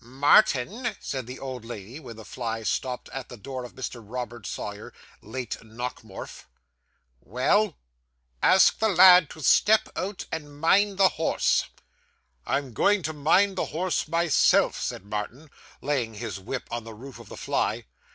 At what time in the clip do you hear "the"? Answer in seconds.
1.27-1.37, 2.15-2.25, 3.29-3.37, 8.79-8.89, 10.97-11.09, 13.55-13.65, 16.83-16.95, 17.29-17.37